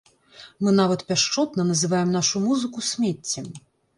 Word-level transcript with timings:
Мы 0.67 0.71
нават 0.79 1.01
пяшчотна 1.09 1.67
называем 1.73 2.09
нашу 2.17 2.41
музыку 2.47 2.85
смеццем. 2.91 3.53